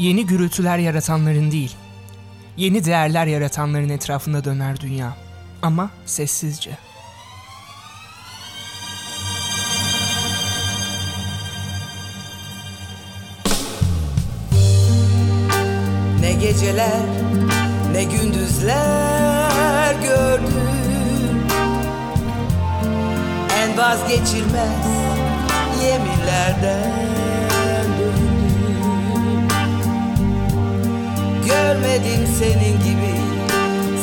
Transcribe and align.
Yeni 0.00 0.26
gürültüler 0.26 0.78
yaratanların 0.78 1.50
değil, 1.50 1.76
yeni 2.56 2.84
değerler 2.84 3.26
yaratanların 3.26 3.88
etrafında 3.88 4.44
döner 4.44 4.80
dünya. 4.80 5.16
Ama 5.62 5.90
sessizce. 6.06 6.70
Ne 16.20 16.32
geceler 16.32 17.00
ne 17.92 18.04
gündüzler 18.04 19.94
gördüm 20.02 21.46
En 23.62 23.78
vazgeçilmez 23.78 24.86
yeminlerden 25.84 27.09
Görmedim 31.50 32.26
senin 32.38 32.78
gibi 32.78 33.14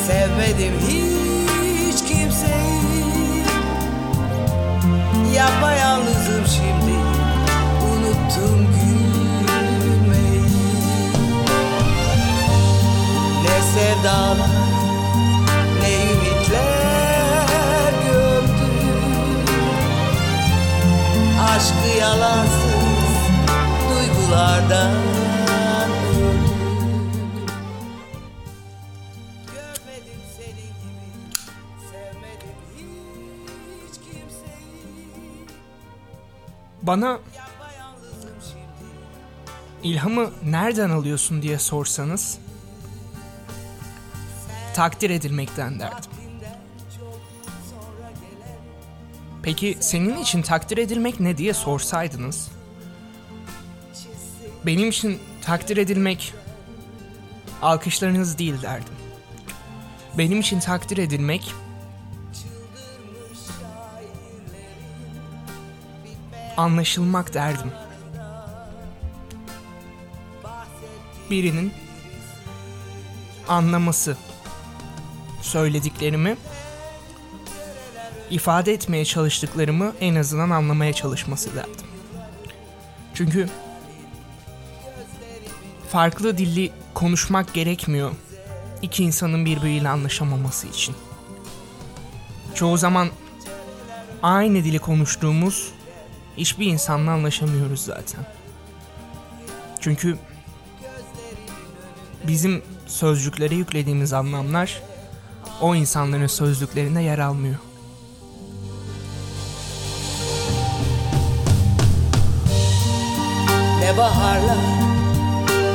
sevmedim 0.06 0.74
hiç 0.88 1.98
kimseyi. 2.08 3.44
Yapayalnızım 5.34 6.44
şimdi 6.46 6.96
unuttum 7.84 8.66
gülmeyi. 9.80 10.42
Ne 13.42 13.62
sevdalar 13.74 14.50
ne 15.80 15.94
ümitler 16.02 17.92
gördüm. 18.06 18.88
Aşkı 21.50 21.98
yalansız 22.00 23.18
duygulardan 23.90 25.17
Bana 36.88 37.20
ilhamı 39.82 40.30
nereden 40.44 40.90
alıyorsun 40.90 41.42
diye 41.42 41.58
sorsanız 41.58 42.38
takdir 44.74 45.10
edilmekten 45.10 45.80
derdim. 45.80 46.10
Peki 49.42 49.76
senin 49.80 50.16
için 50.16 50.42
takdir 50.42 50.78
edilmek 50.78 51.20
ne 51.20 51.38
diye 51.38 51.54
sorsaydınız? 51.54 52.48
Benim 54.66 54.88
için 54.88 55.18
takdir 55.42 55.76
edilmek 55.76 56.34
alkışlarınız 57.62 58.38
değil 58.38 58.62
derdim. 58.62 58.94
Benim 60.18 60.40
için 60.40 60.60
takdir 60.60 60.98
edilmek 60.98 61.54
anlaşılmak 66.58 67.34
derdim. 67.34 67.72
Birinin 71.30 71.72
anlaması 73.48 74.16
söylediklerimi 75.42 76.36
ifade 78.30 78.72
etmeye 78.72 79.04
çalıştıklarımı 79.04 79.92
en 80.00 80.14
azından 80.14 80.50
anlamaya 80.50 80.92
çalışması 80.92 81.54
derdim. 81.56 81.86
Çünkü 83.14 83.48
farklı 85.88 86.38
dilli 86.38 86.70
konuşmak 86.94 87.54
gerekmiyor 87.54 88.10
iki 88.82 89.04
insanın 89.04 89.44
birbiriyle 89.44 89.88
anlaşamaması 89.88 90.66
için. 90.68 90.94
Çoğu 92.54 92.76
zaman 92.76 93.08
aynı 94.22 94.64
dili 94.64 94.78
konuştuğumuz 94.78 95.77
hiçbir 96.38 96.66
insanla 96.66 97.10
anlaşamıyoruz 97.10 97.80
zaten. 97.80 98.20
Çünkü 99.80 100.18
bizim 102.26 102.62
sözcüklere 102.86 103.54
yüklediğimiz 103.54 104.12
anlamlar 104.12 104.82
o 105.60 105.74
insanların 105.74 106.26
sözlüklerinde 106.26 107.00
yer 107.00 107.18
almıyor. 107.18 107.56
Ne 113.80 113.96
baharlar 113.96 114.56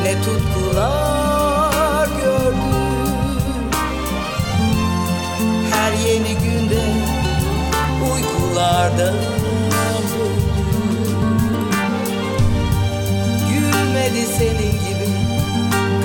ne 0.03 0.21
tutkular 0.21 2.07
gördüm 2.07 2.57
Her 5.71 5.93
yeni 5.93 6.33
günde 6.37 6.81
uykulardan 8.13 9.32
senin 14.25 14.71
gibi 14.71 15.09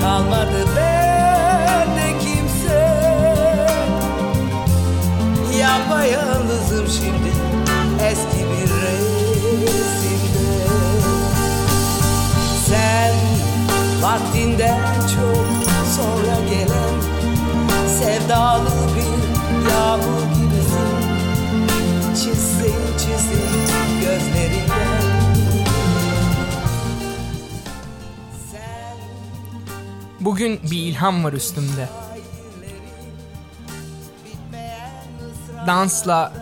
kalmadı 0.01 0.65
bende 0.75 2.19
kimse. 2.19 2.99
Yapayalnızım 5.59 6.87
şimdi 6.87 7.31
eski 8.03 8.37
bir 8.37 8.69
resimde. 8.81 10.49
Sen 12.67 13.13
vaktinden 14.01 14.93
çok 15.15 15.45
sonra 15.95 16.49
gelen 16.49 16.99
Sevdalı 17.99 18.69
bir 18.95 19.71
yağmur 19.71 20.28
Bugün 30.21 30.59
bir 30.71 30.77
ilham 30.77 31.23
var 31.23 31.33
üstümde. 31.33 31.89
Dansla 35.67 36.33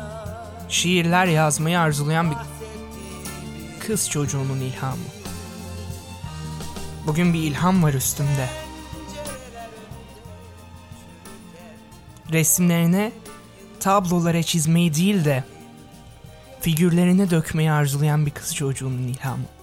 şiirler 0.70 1.26
yazmayı 1.26 1.80
arzulayan 1.80 2.32
bir 2.32 2.38
kız 3.80 4.10
çocuğunun 4.10 4.60
ilhamı. 4.60 5.04
Bugün 7.08 7.34
bir 7.34 7.40
ilham 7.40 7.84
var 7.84 7.94
üstümde. 7.94 8.50
Resimlerine 12.32 13.12
tablolara 13.80 14.44
çizmeyi 14.44 14.96
değil 14.96 15.26
de 15.26 15.44
figürlerine 16.62 17.30
dökmeyi 17.30 17.72
arzulayan 17.72 18.26
bir 18.26 18.32
kız 18.32 18.56
çocuğunun 18.56 19.08
ilhamı. 19.08 19.57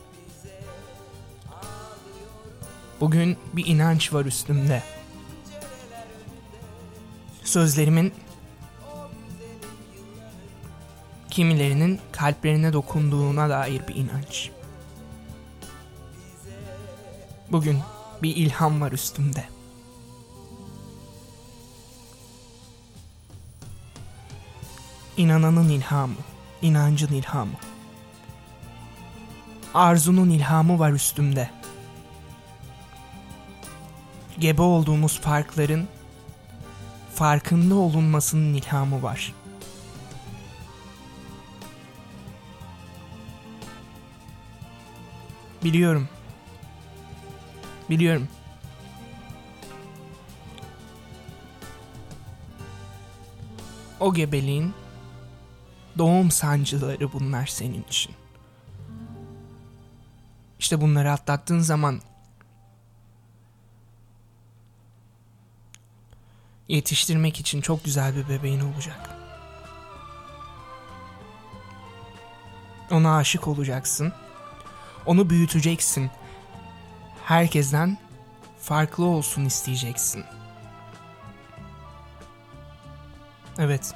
Bugün 3.00 3.36
bir 3.52 3.66
inanç 3.66 4.12
var 4.12 4.24
üstümde. 4.24 4.82
Sözlerimin 7.44 8.12
kimilerinin 11.30 12.00
kalplerine 12.12 12.72
dokunduğuna 12.72 13.48
dair 13.48 13.88
bir 13.88 13.94
inanç. 13.94 14.50
Bugün 17.52 17.80
bir 18.22 18.36
ilham 18.36 18.80
var 18.80 18.92
üstümde. 18.92 19.44
İnananın 25.16 25.68
ilhamı, 25.68 26.14
inancın 26.62 27.14
ilhamı. 27.14 27.56
Arzunun 29.74 30.30
ilhamı 30.30 30.78
var 30.78 30.92
üstümde. 30.92 31.50
Gebe 34.38 34.62
olduğumuz 34.62 35.20
farkların 35.20 35.88
farkında 37.14 37.74
olunmasının 37.74 38.54
ilhamı 38.54 39.02
var. 39.02 39.34
Biliyorum. 45.64 46.08
Biliyorum. 47.90 48.28
O 54.00 54.14
gebeliğin 54.14 54.74
doğum 55.98 56.30
sancıları 56.30 57.12
bunlar 57.12 57.46
senin 57.46 57.82
için. 57.82 58.14
İşte 60.58 60.80
bunları 60.80 61.12
atlattığın 61.12 61.58
zaman 61.58 62.00
yetiştirmek 66.68 67.40
için 67.40 67.60
çok 67.60 67.84
güzel 67.84 68.16
bir 68.16 68.28
bebeğin 68.28 68.72
olacak. 68.74 69.10
Ona 72.90 73.16
aşık 73.16 73.48
olacaksın. 73.48 74.12
Onu 75.06 75.30
büyüteceksin. 75.30 76.10
Herkesten 77.24 77.98
farklı 78.60 79.04
olsun 79.04 79.44
isteyeceksin. 79.44 80.24
Evet. 83.58 83.94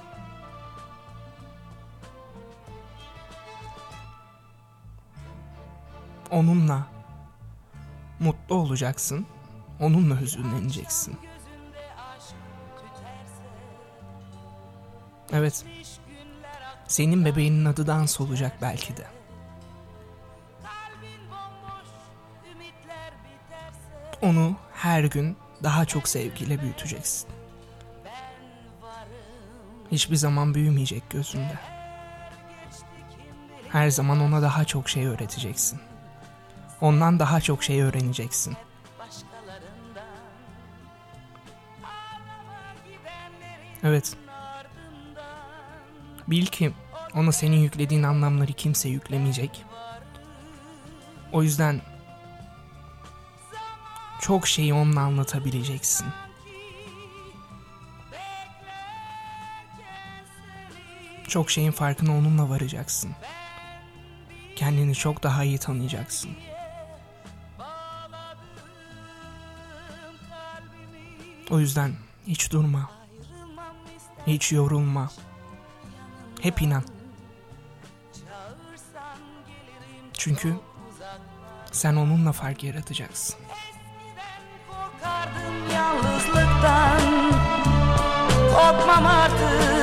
Onunla 6.31 6.87
mutlu 8.21 8.55
olacaksın. 8.55 9.27
Onunla 9.81 10.21
hüzünleneceksin. 10.21 11.19
Evet. 15.33 15.65
Senin 16.89 17.25
bebeğinin 17.25 17.65
adı 17.65 17.87
dans 17.87 18.21
olacak 18.21 18.53
belki 18.63 18.97
de. 18.97 19.07
Onu 24.23 24.57
her 24.75 25.05
gün 25.05 25.37
daha 25.63 25.85
çok 25.85 26.09
sevgiyle 26.09 26.61
büyüteceksin. 26.61 27.31
Hiçbir 29.93 30.17
zaman 30.17 30.55
büyümeyecek 30.55 31.11
gözünde. 31.11 31.59
Her 33.69 33.91
zaman 33.91 34.21
ona 34.21 34.43
daha 34.43 34.65
çok 34.65 34.89
şey 34.89 35.07
öğreteceksin. 35.07 35.81
Ondan 36.81 37.19
daha 37.19 37.41
çok 37.41 37.63
şey 37.63 37.83
öğreneceksin. 37.83 38.57
Evet. 43.85 44.17
Bil 46.31 46.47
ki 46.47 46.73
ona 47.15 47.33
senin 47.33 47.57
yüklediğin 47.57 48.03
anlamları 48.03 48.53
kimse 48.53 48.89
yüklemeyecek. 48.89 49.65
O 51.33 51.43
yüzden 51.43 51.81
çok 54.21 54.49
şeyi 54.49 54.75
onunla 54.75 55.01
anlatabileceksin. 55.01 56.07
Çok 61.29 61.51
şeyin 61.51 61.71
farkına 61.71 62.19
onunla 62.19 62.49
varacaksın. 62.49 63.11
Kendini 64.57 64.95
çok 64.95 65.23
daha 65.23 65.45
iyi 65.45 65.59
tanıyacaksın. 65.59 66.31
O 71.51 71.61
yüzden 71.61 71.93
hiç 72.27 72.53
durma. 72.53 72.91
Hiç 74.27 74.53
yorulma. 74.53 75.11
Hep 76.41 76.63
inan. 76.63 76.83
Çünkü 80.13 80.55
sen 81.73 81.97
onunla 81.97 82.33
fark 82.33 82.65
yaratacaksın. 82.65 83.37
Korkmam 88.55 89.07
artık 89.07 89.78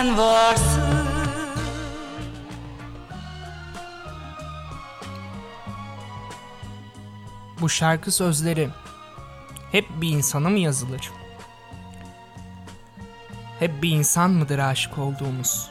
sen 0.00 0.18
varsın 0.18 0.80
Bu 7.60 7.68
şarkı 7.68 8.12
sözleri 8.12 8.68
hep 9.72 9.84
bir 10.00 10.08
insana 10.08 10.48
mı 10.48 10.58
yazılır? 10.58 11.10
Hep 13.58 13.82
bir 13.82 13.90
insan 13.90 14.30
mıdır 14.30 14.58
aşık 14.58 14.98
olduğumuz? 14.98 15.70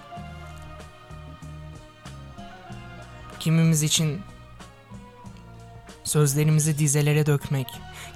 Kimimiz 3.39 3.83
için 3.83 4.21
sözlerimizi 6.03 6.79
dizelere 6.79 7.25
dökmek, 7.25 7.67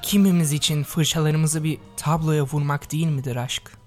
kimimiz 0.01 0.53
için 0.53 0.83
fırçalarımızı 0.83 1.63
bir 1.63 1.77
tabloya 1.97 2.43
vurmak 2.43 2.91
değil 2.91 3.07
midir 3.07 3.35
aşk? 3.35 3.82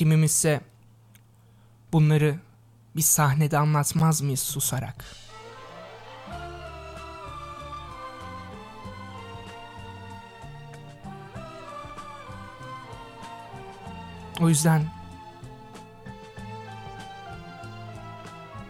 Kimimizse 0.00 0.60
bunları 1.92 2.38
bir 2.96 3.02
sahnede 3.02 3.58
anlatmaz 3.58 4.22
mıyız 4.22 4.40
susarak? 4.40 5.04
O 14.40 14.48
yüzden 14.48 14.84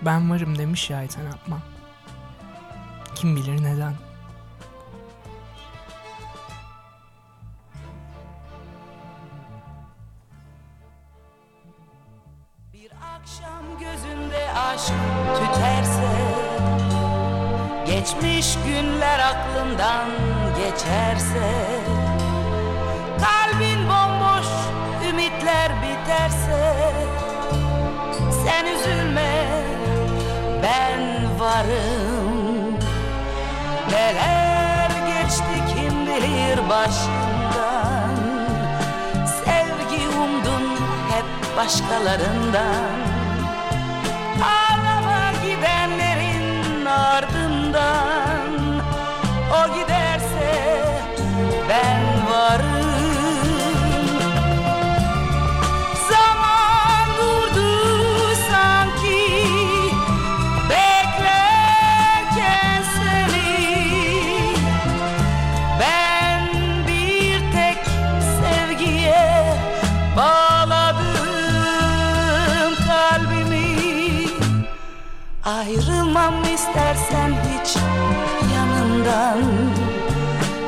ben 0.02 0.30
varım 0.30 0.58
demiş 0.58 0.90
ya 0.90 0.98
Ayten 0.98 1.26
Apman. 1.26 1.60
Kim 3.14 3.36
bilir 3.36 3.62
neden. 3.62 4.09
Ben 31.60 31.68
varım 31.68 32.78
Neler 33.90 34.90
geçti 35.06 35.74
kim 35.74 36.06
bilir 36.06 36.68
başından 36.68 38.16
Sevgi 39.26 40.08
umdun 40.08 40.76
hep 41.10 41.56
başkalarından. 41.56 43.00
Ağlama 44.42 45.32
gidenlerin 45.44 46.86
ardından 46.86 48.09
geçsen 77.10 77.32
hiç 77.32 77.76
yanından 78.54 79.38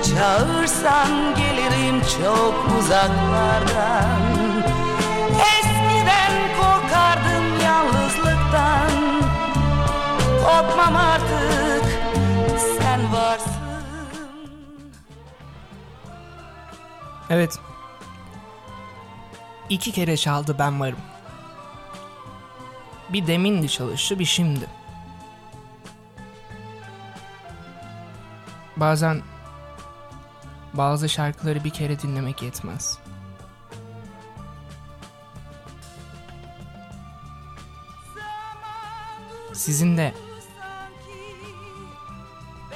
Çağırsan 0.02 1.34
gelirim 1.36 2.00
çok 2.00 2.78
uzaklardan. 2.78 4.20
Eskiden 5.30 6.32
korkardım 6.60 7.60
yalnızlıktan. 7.64 8.90
Korkmam 10.44 10.96
artık 10.96 11.84
sen 12.78 13.12
varsın. 13.12 13.52
Evet. 17.30 17.58
İki 19.68 19.92
kere 19.92 20.16
çaldı 20.16 20.56
ben 20.58 20.80
varım. 20.80 20.98
Bir 23.08 23.26
demindi 23.26 23.68
çalıştı 23.68 24.18
bir 24.18 24.24
şimdi. 24.24 24.81
Bazen 28.82 29.22
bazı 30.74 31.08
şarkıları 31.08 31.64
bir 31.64 31.70
kere 31.70 31.98
dinlemek 32.00 32.42
yetmez. 32.42 32.98
Sizin 39.52 39.96
de 39.96 40.12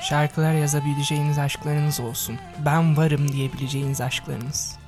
şarkılar 0.00 0.52
yazabileceğiniz 0.52 1.38
aşklarınız 1.38 2.00
olsun. 2.00 2.38
Ben 2.58 2.96
varım 2.96 3.32
diyebileceğiniz 3.32 4.00
aşklarınız. 4.00 4.78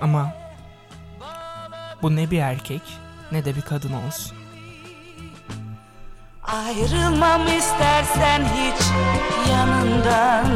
Ama 0.00 0.34
bu 2.02 2.16
ne 2.16 2.30
bir 2.30 2.38
erkek 2.38 2.82
ne 3.32 3.44
de 3.44 3.56
bir 3.56 3.62
kadın 3.62 3.92
olsun. 3.92 4.35
Ayrılmam 6.46 7.46
istersen 7.46 8.44
hiç 8.44 8.86
yanından. 9.50 10.46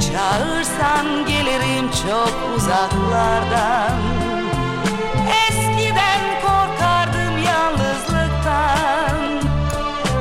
Çağırsan 0.00 1.26
gelirim 1.26 1.90
çok 1.90 2.32
uzaklardan. 2.56 3.92
Eskiden 5.48 6.20
korkardım 6.42 7.38
yalnızlıktan. 7.46 9.18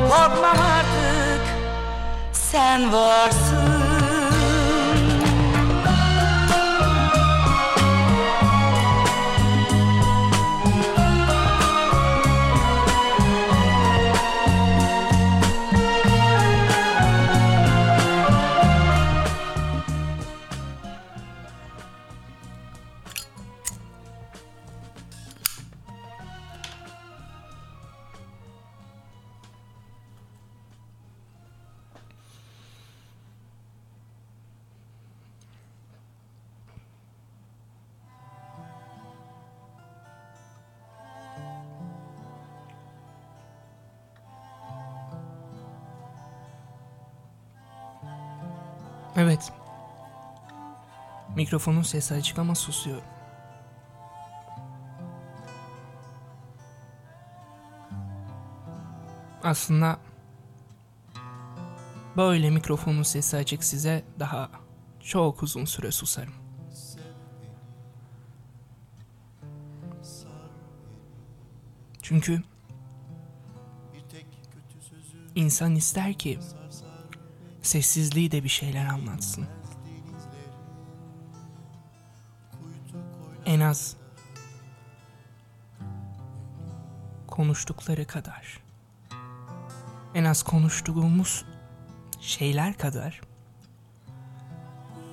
Korkmam 0.09 0.57
artık 0.59 1.41
sen 2.33 2.93
varsın 2.93 3.78
Evet. 49.15 49.53
Mikrofonun 51.35 51.81
sesi 51.81 52.13
açık 52.13 52.39
ama 52.39 52.55
susuyorum. 52.55 53.03
Aslında 59.43 59.99
böyle 62.17 62.49
mikrofonun 62.49 63.03
sesi 63.03 63.37
açık 63.37 63.63
size 63.63 64.03
daha 64.19 64.49
çok 64.99 65.43
uzun 65.43 65.65
süre 65.65 65.91
susarım. 65.91 66.33
Çünkü 72.01 72.43
insan 75.35 75.75
ister 75.75 76.13
ki 76.13 76.39
sessizliği 77.69 78.31
de 78.31 78.43
bir 78.43 78.49
şeyler 78.49 78.85
anlatsın. 78.85 79.47
En 83.45 83.59
az 83.59 83.95
konuştukları 87.27 88.07
kadar. 88.07 88.59
En 90.15 90.23
az 90.23 90.43
konuştuğumuz 90.43 91.45
şeyler 92.21 92.77
kadar. 92.77 93.21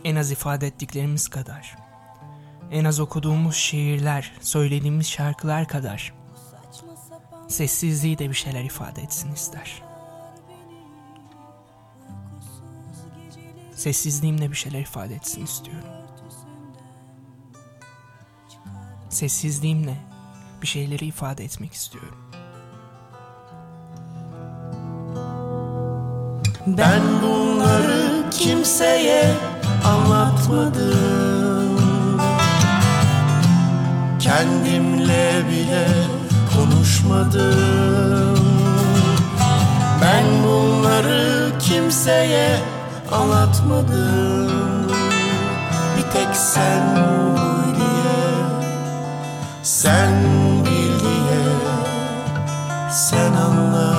En 0.05 0.17
az 0.17 0.31
ifade 0.31 0.67
ettiklerimiz 0.67 1.29
kadar. 1.29 1.77
En 2.71 2.85
az 2.85 3.01
okuduğumuz 3.01 3.57
şiirler, 3.57 4.33
söylediğimiz 4.41 5.09
şarkılar 5.09 5.69
kadar. 5.69 6.15
Sessizliği 7.49 8.19
de 8.19 8.31
bir 8.31 8.35
şeyler 8.35 8.65
ifade 8.65 9.03
etsin 9.03 9.33
ister. 9.33 9.86
Sessizliğimle 13.77 14.51
bir 14.51 14.57
şeyler 14.57 14.81
ifade 14.81 15.15
etsin 15.15 15.45
istiyorum. 15.45 15.89
Sessizliğimle 19.09 19.97
bir 20.63 20.67
şeyleri 20.67 21.07
ifade 21.07 21.45
etmek 21.45 21.73
istiyorum. 21.73 22.19
Ben 26.67 27.03
bunları 27.23 28.31
kimseye 28.31 29.35
anlatmadım 29.85 30.97
Kendimle 34.21 35.43
bile 35.51 35.89
konuşmadım 36.55 38.39
Ben 40.03 40.25
bunları 40.45 41.53
kimseye 41.59 42.76
anlatmadım. 43.13 44.89
Bir 45.97 46.03
tek 46.13 46.37
sen 46.37 46.97
duy 46.97 47.75
diye. 47.77 48.27
Sen 49.63 50.13
bil 50.65 51.01
diye. 51.01 51.47
Sen 52.91 53.33
anla 53.33 53.96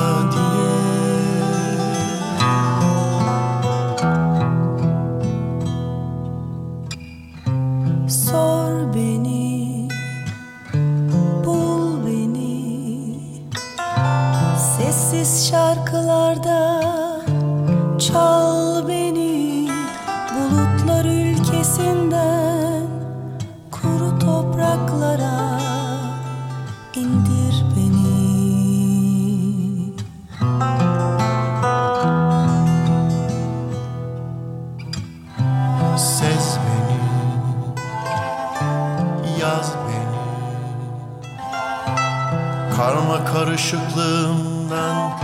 Karma 43.71 43.88
karışıklığımdan 43.88 45.21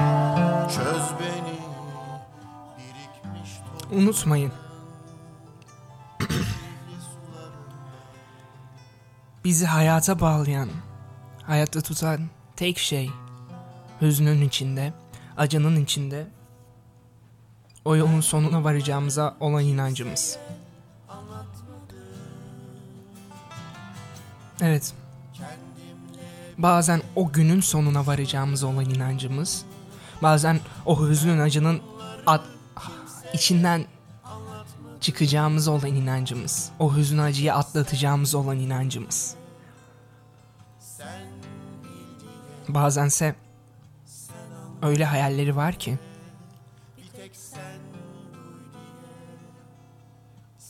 Çöz 0.68 1.04
beni 1.20 1.58
Birikmiş 2.78 3.52
Unutmayın. 3.92 4.52
Bizi 9.44 9.66
hayata 9.66 10.20
bağlayan, 10.20 10.70
hayatta 11.44 11.82
tutan 11.82 12.20
tek 12.56 12.78
şey 12.78 13.12
hüznün 14.02 14.42
içinde, 14.42 14.94
acının 15.38 15.84
içinde 15.84 16.28
o 17.86 17.96
yolun 17.96 18.22
sonuna 18.22 18.64
varacağımıza 18.64 19.38
olan 19.40 19.64
inancımız. 19.64 20.38
Evet. 24.62 24.94
Bazen 26.58 27.02
o 27.16 27.32
günün 27.32 27.62
sonuna 27.62 28.08
varacağımız 28.08 28.64
olan 28.64 28.86
inancımız, 28.86 29.66
bazen 30.22 30.60
o 30.86 31.08
hüznün 31.08 31.40
acının 31.40 31.82
at, 32.26 32.42
içinden 33.34 33.86
çıkacağımız 35.02 35.68
olan 35.68 35.96
inancımız. 35.96 36.72
O 36.80 36.96
hüzün 36.96 37.18
acıyı 37.18 37.54
atlatacağımız 37.54 38.36
olan 38.36 38.60
inancımız. 38.60 39.36
Bazense 42.68 43.36
öyle 44.82 45.06
hayalleri 45.06 45.56
var 45.56 45.76
ki 45.80 46.00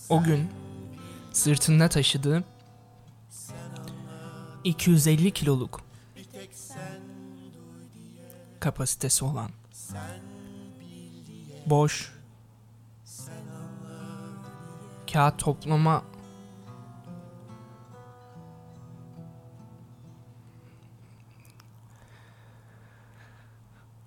o 0.09 0.23
gün 0.23 0.49
sırtında 1.31 1.89
taşıdığı 1.89 2.43
250 4.63 5.31
kiloluk 5.31 5.81
kapasitesi 8.59 9.25
olan. 9.25 9.49
Boş. 11.65 12.13
Kağıt 15.13 15.39
toplama. 15.39 16.03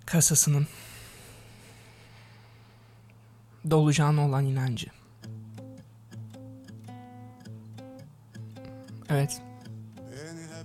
Kasasının 0.07 0.67
dolacağına 3.71 4.27
olan 4.27 4.45
inancı. 4.45 4.87
Evet. 9.09 9.43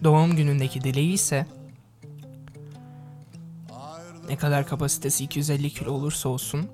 Doğum 0.03 0.35
günündeki 0.35 0.81
dileği 0.81 1.13
ise 1.13 1.45
ne 4.29 4.37
kadar 4.37 4.67
kapasitesi 4.67 5.23
250 5.23 5.69
kilo 5.69 5.91
olursa 5.91 6.29
olsun 6.29 6.69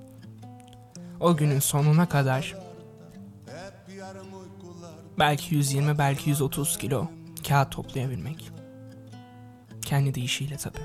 o 1.20 1.36
günün 1.36 1.58
sonuna 1.58 2.08
kadar 2.08 2.56
belki 5.18 5.54
120 5.54 5.98
belki 5.98 6.30
130 6.30 6.78
kilo 6.78 7.08
kağıt 7.48 7.72
toplayabilmek. 7.72 8.50
Kendi 9.82 10.14
deyişiyle 10.14 10.58
kadar 10.58 10.80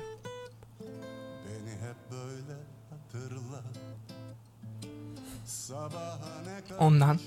Ondan 6.78 7.18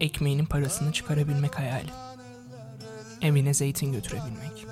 ekmeğinin 0.00 0.46
parasını 0.46 0.92
çıkarabilmek 0.92 1.58
hayali. 1.58 1.99
Evine 3.22 3.54
zeytin 3.54 3.92
götürebilmek. 3.92 4.66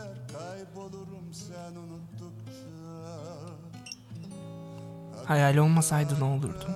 Hayali 5.25 5.61
olmasaydı 5.61 6.21
ne 6.21 6.25
olurdu? 6.25 6.67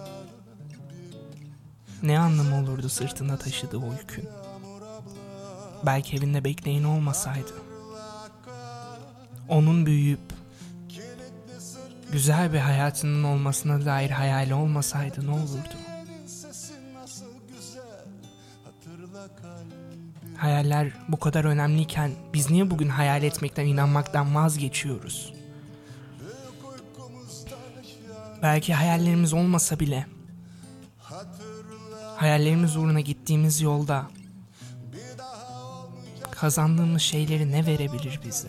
Ne 2.03 2.19
anlamı 2.19 2.57
olurdu 2.57 2.89
sırtında 2.89 3.37
taşıdığı 3.37 3.79
o 3.79 3.93
yükün? 3.93 4.29
Belki 5.87 6.17
evinde 6.17 6.45
bekleyen 6.45 6.85
olmasaydı. 6.85 7.53
Onun 9.49 9.87
büyüyüp 9.87 10.21
güzel 12.13 12.53
bir 12.53 12.59
hayatının 12.59 13.25
olmasına 13.25 13.85
dair 13.85 14.11
hayali 14.11 14.55
olmasaydı 14.55 15.27
ne 15.27 15.31
olurdu? 15.31 15.82
Hayaller 20.53 20.93
bu 21.09 21.19
kadar 21.19 21.45
önemliyken 21.45 22.11
biz 22.35 22.51
niye 22.51 22.71
bugün 22.71 22.89
hayal 22.89 23.23
etmekten, 23.23 23.67
inanmaktan 23.67 24.35
vazgeçiyoruz? 24.35 25.33
Belki 28.43 28.75
hayallerimiz 28.75 29.33
olmasa 29.33 29.81
bile 29.81 30.07
hayallerimiz 32.17 32.77
uğruna 32.77 33.01
gittiğimiz 33.01 33.61
yolda 33.61 34.07
kazandığımız 36.31 37.03
şeyleri 37.03 37.53
ne 37.53 37.67
verebilir 37.67 38.21
bize? 38.25 38.49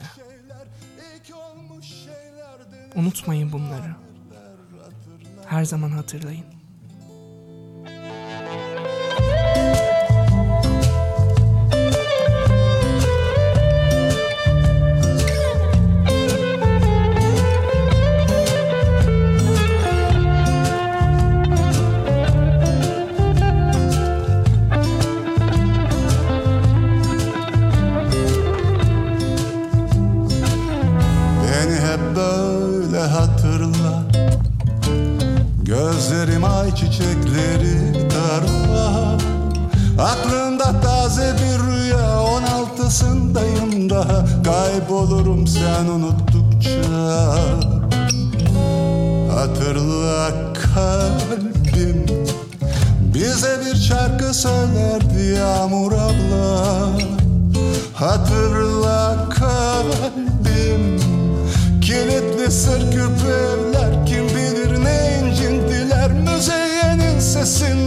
Unutmayın 2.95 3.51
bunları. 3.51 3.95
Her 5.45 5.65
zaman 5.65 5.91
hatırlayın. 5.91 6.52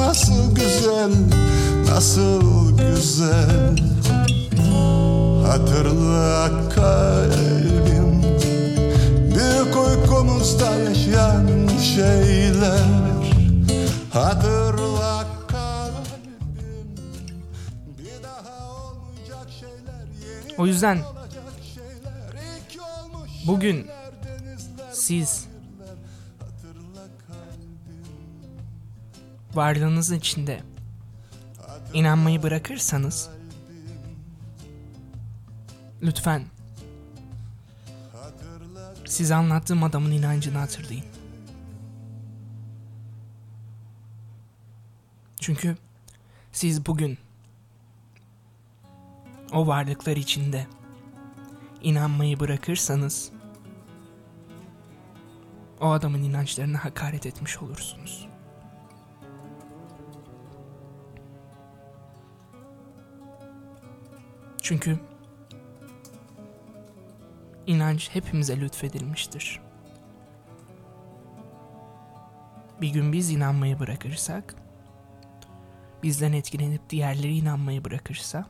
Nasıl 0.06 0.54
güzel 0.54 1.10
Nasıl 1.90 2.70
güzel. 2.78 3.76
Hatırla 5.46 6.50
kalbim 6.74 8.22
Büyük 9.34 9.76
uykumuzda 9.76 10.74
yaşayan 10.74 11.68
şeyler. 11.94 12.80
Hatırla 14.12 15.26
kalbim 15.48 16.36
Bir 17.98 18.22
daha 18.22 18.74
olmayacak 18.74 19.46
şeyler 19.60 20.06
Yeni 20.46 20.54
O 20.58 20.66
yüzden 20.66 20.98
bugün 23.46 23.86
siz 24.92 25.45
varlığınız 29.56 30.12
içinde 30.12 30.62
inanmayı 31.92 32.42
bırakırsanız 32.42 33.30
lütfen 36.02 36.44
size 39.04 39.34
anlattığım 39.34 39.82
adamın 39.82 40.10
inancını 40.10 40.58
hatırlayın. 40.58 41.04
Çünkü 45.40 45.76
siz 46.52 46.86
bugün 46.86 47.18
o 49.52 49.66
varlıklar 49.66 50.16
içinde 50.16 50.66
inanmayı 51.82 52.40
bırakırsanız 52.40 53.32
o 55.80 55.90
adamın 55.90 56.22
inançlarına 56.22 56.84
hakaret 56.84 57.26
etmiş 57.26 57.58
olursunuz. 57.58 58.28
Çünkü 64.66 64.98
inanç 67.66 68.10
hepimize 68.12 68.60
lütfedilmiştir. 68.60 69.60
Bir 72.80 72.88
gün 72.88 73.12
biz 73.12 73.30
inanmayı 73.30 73.78
bırakırsak, 73.78 74.54
bizden 76.02 76.32
etkilenip 76.32 76.90
diğerleri 76.90 77.36
inanmayı 77.36 77.84
bırakırsa, 77.84 78.46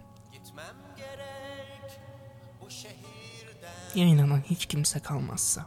ya 3.95 4.05
inanan 4.05 4.41
hiç 4.41 4.67
kimse 4.67 5.01
kalmazsa, 5.01 5.67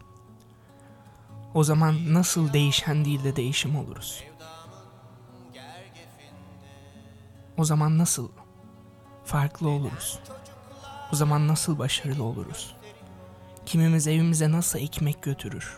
o 1.54 1.64
zaman 1.64 2.14
nasıl 2.14 2.54
değişen 2.54 3.06
değil 3.06 3.24
de 3.24 3.36
değişim 3.36 3.76
oluruz? 3.76 4.24
O 7.58 7.64
zaman 7.64 7.98
nasıl 7.98 8.30
farklı 9.30 9.70
oluruz? 9.70 10.20
O 11.14 11.16
zaman 11.16 11.48
nasıl 11.48 11.80
başarılı 11.80 12.24
oluruz? 12.24 12.76
Kimimiz 13.66 14.08
evimize 14.08 14.52
nasıl 14.52 14.80
ekmek 14.80 15.24
götürür? 15.24 15.78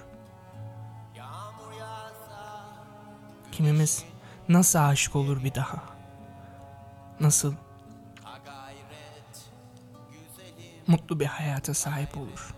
Kimimiz 3.52 4.06
nasıl 4.50 4.80
aşık 4.80 5.16
olur 5.16 5.44
bir 5.44 5.56
daha? 5.56 5.84
Nasıl 7.20 7.54
mutlu 10.88 11.20
bir 11.20 11.26
hayata 11.26 11.74
sahip 11.74 12.18
olur? 12.18 12.56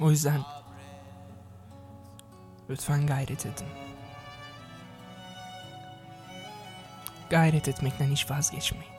O 0.00 0.10
yüzden 0.10 0.40
Lütfen 2.70 3.06
gayret 3.06 3.46
edin. 3.46 3.85
Gayret 7.30 7.68
etmekten 7.68 8.06
hiç 8.06 8.30
vazgeçmeyin. 8.30 8.96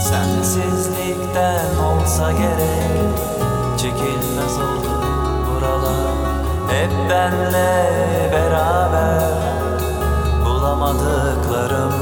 Sensizlikten 0.00 1.76
olsa 1.76 2.32
gerek 2.32 3.18
Çekilmez 3.78 4.58
oldu 4.58 5.02
buralar. 5.46 6.14
Hep 6.70 7.10
benle 7.10 7.90
beraber 8.32 9.30
Bulamadıklarım. 10.44 11.92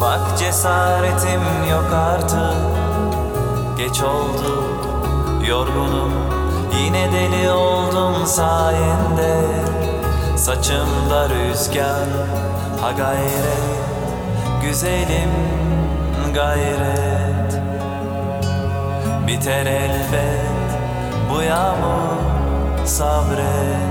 Bak 0.00 0.38
cesaretim 0.38 1.70
yok 1.70 1.92
artık 1.92 2.56
Geç 3.76 4.02
oldu 4.02 4.64
yorgunum 5.48 6.39
Yine 6.78 7.12
deli 7.12 7.50
oldum 7.50 8.26
sayende. 8.26 9.40
Saçımda 10.36 11.28
rüzgar 11.28 12.08
ha 12.80 12.92
gayret. 12.92 13.80
Güzelim 14.62 15.30
gayret. 16.34 17.60
Biter 19.26 19.66
elbet 19.66 20.50
bu 21.30 21.42
yağmur 21.42 22.86
sabret 22.86 23.89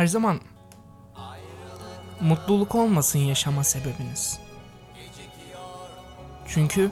Her 0.00 0.06
zaman 0.06 0.40
mutluluk 2.20 2.74
olmasın 2.74 3.18
yaşama 3.18 3.64
sebebiniz. 3.64 4.40
Çünkü 6.46 6.90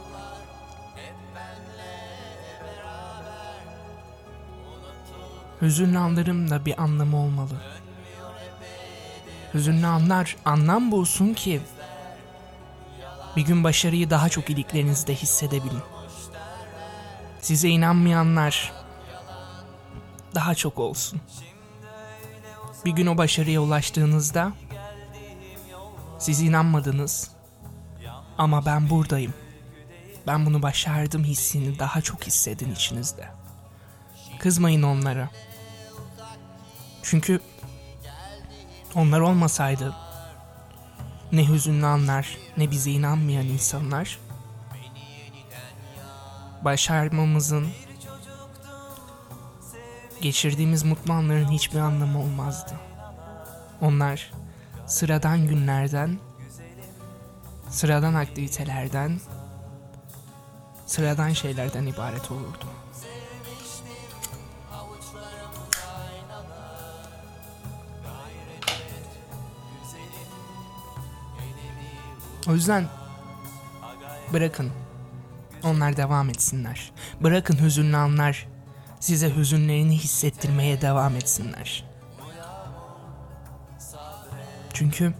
hüzünlü 5.63 5.99
anlarım 5.99 6.51
da 6.51 6.65
bir 6.65 6.83
anlamı 6.83 7.17
olmalı. 7.17 7.63
Hüzünlü 9.55 9.87
anlar 9.87 10.37
anlam 10.45 10.93
bulsun 10.93 11.35
ki 11.35 11.61
bir 13.37 13.43
gün 13.43 13.65
başarıyı 13.65 14.11
daha 14.11 14.29
çok 14.29 14.51
iliklerinizde 14.51 15.15
hissedebilin. 15.15 15.83
Size 17.41 17.69
inanmayanlar 17.69 18.73
daha 20.35 20.55
çok 20.55 20.79
olsun. 20.79 21.21
Bir 22.85 22.91
gün 22.91 23.07
o 23.07 23.19
başarıya 23.19 23.61
ulaştığınızda 23.61 24.53
siz 26.19 26.41
inanmadınız 26.41 27.31
ama 28.39 28.67
ben 28.67 28.91
buradayım. 28.91 29.35
Ben 30.27 30.47
bunu 30.47 30.63
başardım 30.63 31.25
hissini 31.25 31.79
daha 31.79 32.01
çok 32.01 32.27
hissedin 32.27 32.73
içinizde. 32.73 33.29
Kızmayın 34.39 34.83
onlara. 34.83 35.31
Çünkü 37.03 37.41
onlar 38.95 39.21
olmasaydı 39.21 39.95
ne 41.33 41.49
hüzünlü 41.49 41.87
anlar 41.87 42.39
ne 42.57 42.71
bize 42.71 42.91
inanmayan 42.91 43.47
insanlar 43.47 44.19
başarmamızın 46.65 47.69
geçirdiğimiz 50.23 50.83
mutlu 50.83 51.13
anların 51.13 51.49
hiçbir 51.49 51.79
anlamı 51.79 52.21
olmazdı. 52.21 52.73
Onlar 53.81 54.33
sıradan 54.87 55.47
günlerden, 55.47 56.19
sıradan 57.71 58.15
aktivitelerden, 58.15 59.21
sıradan 60.87 61.33
şeylerden 61.33 61.87
ibaret 61.87 62.31
olurdu. 62.31 62.67
O 72.49 72.55
yüzden 72.55 72.87
bırakın 74.33 74.71
onlar 75.65 75.97
devam 75.97 76.31
etsinler. 76.31 76.93
Bırakın 77.21 77.59
hüzünlü 77.65 77.97
anlar 77.97 78.49
size 79.01 79.37
hüzünlerini 79.37 79.99
hissettirmeye 79.99 80.81
devam 80.81 81.17
etsinler. 81.17 81.85
Çünkü 84.75 85.15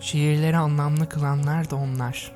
şiirleri 0.00 0.56
anlamlı 0.56 1.08
kılanlar 1.08 1.70
da 1.70 1.76
onlar. 1.76 2.32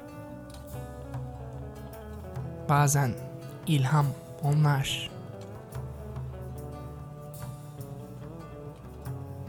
Bazen 2.69 3.15
ilham 3.67 4.07
onlar. 4.43 5.11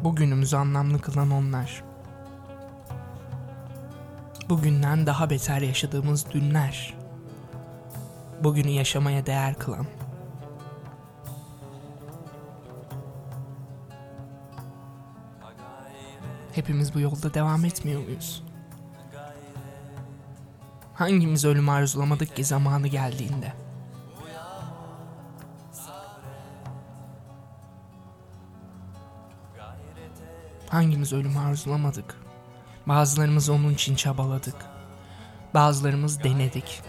Bugünümüzü 0.03 0.55
anlamlı 0.55 1.01
kılan 1.01 1.31
onlar. 1.31 1.83
Bugünden 4.49 5.05
daha 5.05 5.29
beter 5.29 5.61
yaşadığımız 5.61 6.31
dünler. 6.31 7.04
Bugünü 8.43 8.69
yaşamaya 8.69 9.25
değer 9.25 9.59
kılan. 9.59 9.85
Hepimiz 16.55 16.95
bu 16.95 16.99
yolda 16.99 17.33
devam 17.33 17.65
etmiyor 17.65 18.01
muyuz? 18.01 18.43
Hangimiz 20.93 21.45
ölümü 21.45 21.71
arzulamadık 21.71 22.35
ki 22.35 22.43
zamanı 22.43 22.87
geldiğinde? 22.87 23.53
Hangimiz 30.69 31.13
ölümü 31.13 31.39
arzulamadık? 31.39 32.15
Bazılarımız 32.85 33.49
onun 33.49 33.73
için 33.73 33.95
çabaladık. 33.95 34.55
Bazılarımız 35.53 36.23
denedik. 36.23 36.81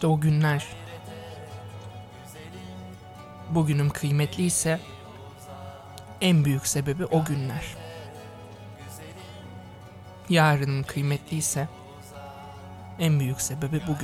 İşte 0.00 0.06
o 0.06 0.20
günler. 0.20 0.66
Bugünüm 3.50 3.90
kıymetliyse 3.90 4.80
en 6.20 6.44
büyük 6.44 6.66
sebebi 6.66 7.04
o 7.04 7.24
günler. 7.24 7.64
Yarınım 10.28 10.82
kıymetliyse 10.82 11.68
en 12.98 13.20
büyük 13.20 13.40
sebebi 13.40 13.80
bu 13.88 13.98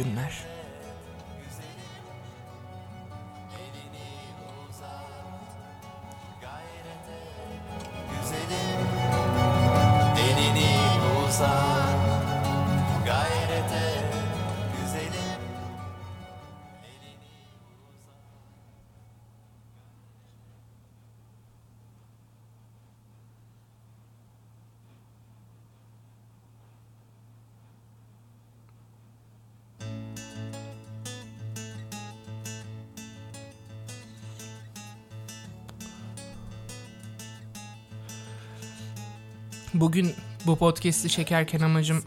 Bugün 39.80 40.14
bu 40.46 40.58
podcast'i 40.58 41.08
çekerken 41.08 41.60
amacım 41.60 42.04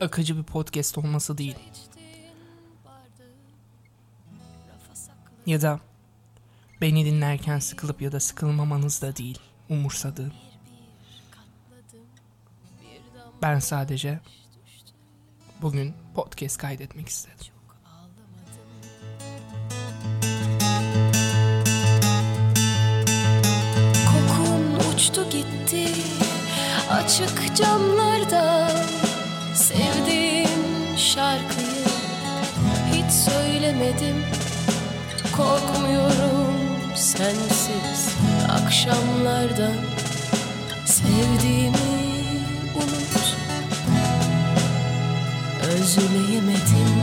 akıcı 0.00 0.38
bir 0.38 0.42
podcast 0.42 0.98
olması 0.98 1.38
değil. 1.38 1.56
Ya 5.46 5.62
da 5.62 5.80
beni 6.80 7.04
dinlerken 7.04 7.58
sıkılıp 7.58 8.02
ya 8.02 8.12
da 8.12 8.20
sıkılmamanız 8.20 9.02
da 9.02 9.16
değil 9.16 9.38
umursadığım. 9.68 10.32
Ben 13.42 13.58
sadece 13.58 14.20
bugün 15.62 15.94
podcast 16.14 16.58
kaydetmek 16.58 17.08
istedim. 17.08 17.53
Uçtu 25.04 25.30
gitti. 25.30 25.86
Açık 26.90 27.56
camlardan 27.56 28.70
sevdiğim 29.54 30.96
şarkıyı 30.96 31.84
hiç 32.92 33.12
söylemedim. 33.12 34.16
Korkmuyorum 35.36 36.54
sensiz 36.94 38.14
akşamlardan 38.48 39.76
sevdiğimi 40.86 41.76
unut 42.74 43.36
özleyemedim 45.62 46.93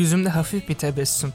Yüzümde 0.00 0.28
hafif 0.28 0.68
bir 0.68 0.74
tebessüm. 0.74 1.32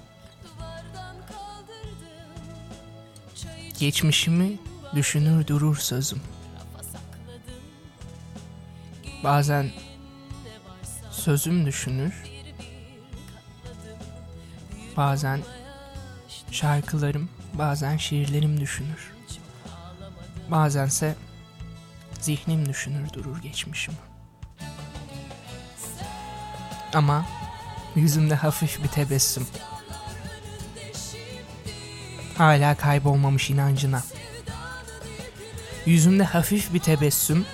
Geçmişimi 3.79 4.57
düşünür 4.95 5.47
durur 5.47 5.77
sözüm. 5.77 6.21
Bazen 9.23 9.71
sözüm 11.11 11.65
düşünür. 11.65 12.13
Bazen 14.97 15.41
şarkılarım, 16.51 17.29
bazen 17.53 17.97
şiirlerim 17.97 18.59
düşünür. 18.59 19.13
Bazense 20.51 21.15
zihnim 22.19 22.69
düşünür 22.69 23.13
durur 23.13 23.41
geçmişimi. 23.41 23.97
Ama 26.93 27.25
yüzümde 27.95 28.35
hafif 28.35 28.83
bir 28.83 28.87
tebessüm. 28.87 29.47
Hala 32.37 32.75
kaybolmamış 32.75 33.49
inancına. 33.49 34.03
Yüzümde 35.85 36.23
hafif 36.23 36.73
bir 36.73 36.79
tebessüm. 36.79 37.45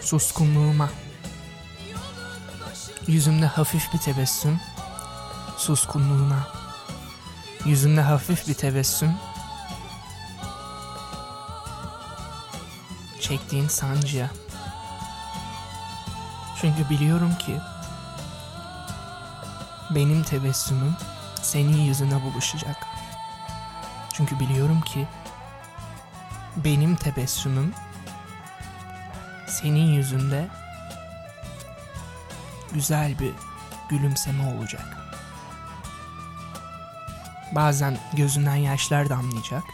Suskunluğuma. 0.00 0.90
Yüzümde 3.06 3.46
hafif 3.46 3.92
bir 3.92 3.98
tebessüm. 3.98 4.60
Suskunluğuna. 5.56 6.57
Yüzümde 7.68 8.00
hafif 8.00 8.48
bir 8.48 8.54
tebessüm. 8.54 9.12
Çektiğin 13.20 13.68
sancıya. 13.68 14.30
Çünkü 16.60 16.90
biliyorum 16.90 17.34
ki 17.38 17.60
benim 19.90 20.22
tebessümüm 20.22 20.96
senin 21.42 21.76
yüzüne 21.76 22.22
buluşacak. 22.22 22.86
Çünkü 24.12 24.40
biliyorum 24.40 24.80
ki 24.80 25.06
benim 26.56 26.96
tebessümüm 26.96 27.74
senin 29.46 29.92
yüzünde 29.92 30.48
güzel 32.72 33.18
bir 33.18 33.32
gülümseme 33.88 34.54
olacak. 34.54 34.97
Bazen 37.52 37.98
gözünden 38.12 38.56
yaşlar 38.56 39.08
damlayacak. 39.08 39.64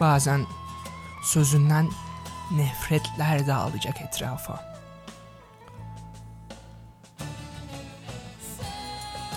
Bazen 0.00 0.46
sözünden 1.22 1.90
nefretler 2.50 3.46
dağılacak 3.46 4.00
etrafa. 4.00 4.74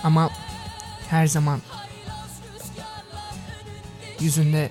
Ama 0.03 0.29
her 1.09 1.27
zaman 1.27 1.61
yüzünde 4.19 4.69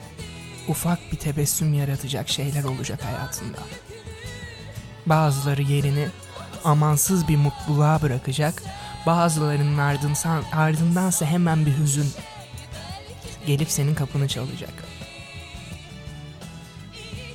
ufak 0.68 1.12
bir 1.12 1.18
tebessüm 1.18 1.74
yaratacak 1.74 2.28
şeyler 2.28 2.64
olacak 2.64 3.04
hayatında. 3.04 3.58
Bazıları 5.06 5.62
yerini 5.62 6.08
amansız 6.64 7.28
bir 7.28 7.36
mutluluğa 7.36 8.02
bırakacak, 8.02 8.62
bazılarının 9.06 9.78
ardından, 9.78 10.44
ardındansa 10.52 11.26
hemen 11.26 11.66
bir 11.66 11.78
hüzün 11.78 12.12
gelip 13.46 13.70
senin 13.70 13.94
kapını 13.94 14.28
çalacak. 14.28 14.84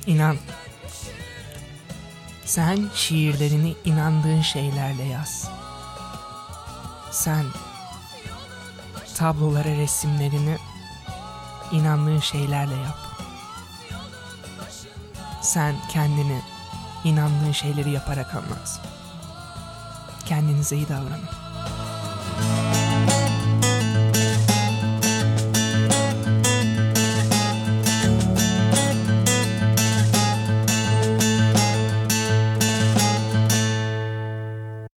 İnan, 0.06 0.36
sen 2.44 2.90
şiirlerini 2.94 3.74
inandığın 3.84 4.42
şeylerle 4.42 5.02
yaz. 5.02 5.48
Sen 7.10 7.44
tablolara 9.16 9.68
resimlerini 9.68 10.56
inandığın 11.72 12.20
şeylerle 12.20 12.74
yap. 12.74 12.98
Sen 15.42 15.74
kendini 15.90 16.42
inandığın 17.04 17.52
şeyleri 17.52 17.90
yaparak 17.90 18.34
anlat. 18.34 18.80
Kendinize 20.26 20.76
iyi 20.76 20.88
davranın. 20.88 21.41